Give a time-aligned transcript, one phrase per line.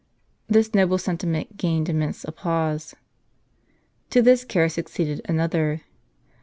[0.47, 2.95] This noble sentiment gained immense applause.
[4.09, 5.81] To this care succeeded another.